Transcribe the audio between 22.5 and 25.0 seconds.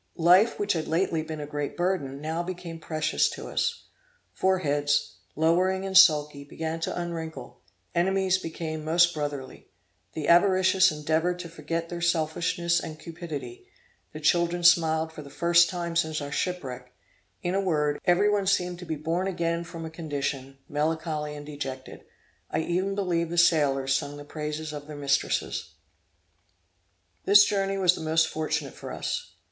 even believe the sailors sung the praises of their